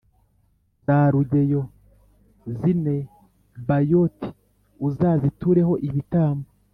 za 0.85 0.97
rugeyo 1.13 1.61
z’i 2.59 2.73
nebayoti 2.83 4.27
uzazitureho 4.87 5.73
ibitambo; 5.89 6.47